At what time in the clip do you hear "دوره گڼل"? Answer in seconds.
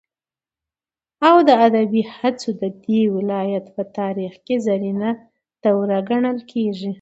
5.63-6.37